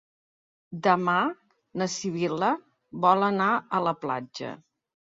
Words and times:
Demà 0.87 1.17
na 1.83 1.89
Sibil·la 1.99 2.51
vol 3.07 3.31
anar 3.31 3.55
a 3.81 3.85
la 3.91 3.97
platja. 4.05 4.57